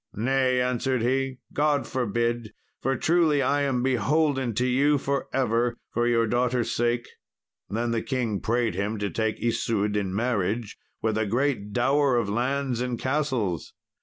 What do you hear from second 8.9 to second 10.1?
to take Isoude